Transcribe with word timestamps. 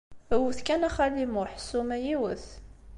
Wwet 0.39 0.59
kan, 0.65 0.81
a 0.87 0.89
xali 0.95 1.25
Muḥ, 1.33 1.51
ssuma 1.57 1.97
yiwet. 2.05 2.45